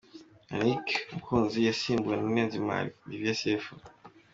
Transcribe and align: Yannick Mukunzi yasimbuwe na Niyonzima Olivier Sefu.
Yannick 0.51 0.87
Mukunzi 1.13 1.59
yasimbuwe 1.69 2.15
na 2.17 2.25
Niyonzima 2.31 2.73
Olivier 3.05 3.37
Sefu. 3.41 3.73